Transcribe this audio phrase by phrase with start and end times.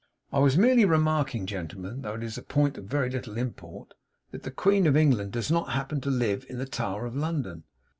[0.33, 3.93] I was merely remarking gentlemen though it's a point of very little import
[4.31, 7.65] that the Queen of England does not happen to live in the Tower of London.